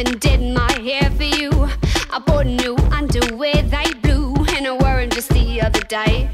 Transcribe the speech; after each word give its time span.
even 0.00 0.18
did 0.18 0.40
my 0.54 0.72
hair 0.80 1.10
for 1.10 1.24
you. 1.24 1.50
I 2.10 2.18
bought 2.24 2.46
new 2.46 2.76
underwear, 2.90 3.62
they 3.62 3.92
blew, 4.02 4.34
and 4.56 4.66
I 4.66 4.72
wore 4.72 5.00
them 5.00 5.10
just 5.10 5.28
the 5.28 5.60
other 5.60 5.80
day. 5.80 6.29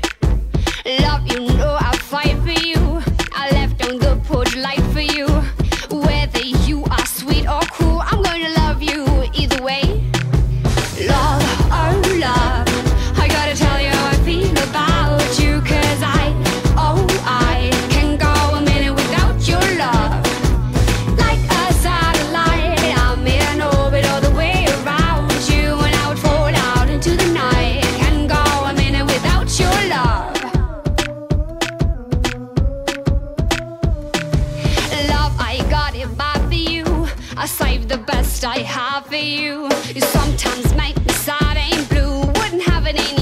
best 38.41 38.45
I 38.45 38.59
have 38.63 39.07
for 39.07 39.17
you. 39.17 39.69
You 39.95 40.01
sometimes 40.01 40.75
make 40.75 40.97
me 41.07 41.13
sad, 41.13 41.57
ain't 41.57 41.89
blue. 41.89 42.21
Wouldn't 42.21 42.63
have 42.63 42.87
it 42.87 42.97
in 42.97 43.16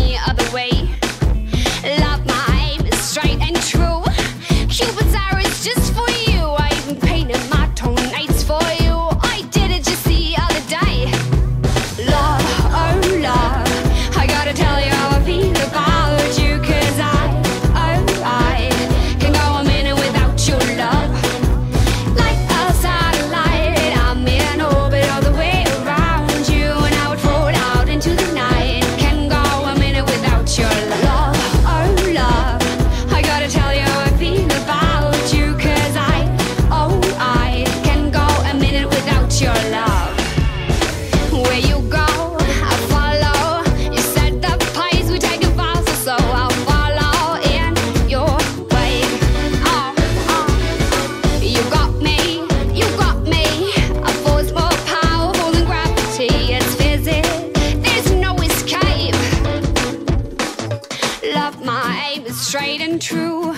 straight 62.55 62.81
and 62.81 63.03
true. 63.03 63.53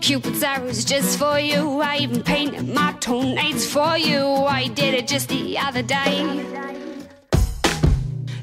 Cupid's 0.00 0.42
arrows 0.42 0.84
just 0.84 1.16
for 1.16 1.38
you. 1.38 1.80
I 1.80 1.98
even 1.98 2.24
painted 2.24 2.68
my 2.68 2.92
toenails 2.98 3.64
for 3.64 3.96
you. 3.96 4.18
I 4.18 4.66
did 4.66 4.94
it 4.94 5.06
just 5.06 5.28
the 5.28 5.56
other 5.58 5.82
day. 5.82 6.24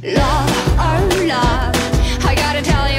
Love, 0.02 0.50
oh 0.88 1.26
love, 1.28 2.26
I 2.26 2.34
gotta 2.34 2.62
tell 2.62 2.90
you. 2.90 2.99